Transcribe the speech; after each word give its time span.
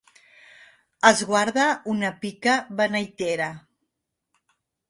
Es 1.09 1.21
guarda 1.33 1.67
una 1.93 2.11
pica 2.25 2.57
beneitera. 2.81 3.55